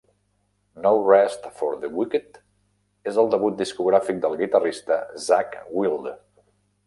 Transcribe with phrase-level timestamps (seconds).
[0.75, 2.39] "No Rest for the Wicked"
[3.11, 6.15] és el debut discogràfic del guitarrista Zakk Wylde.